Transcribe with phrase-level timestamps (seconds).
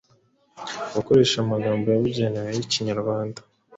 [0.95, 3.39] Gukoresha amagambo yabugenewe y’Ikinyarwanda